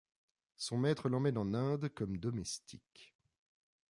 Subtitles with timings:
[0.57, 3.13] Son maître l'emmène en Inde comme domestique.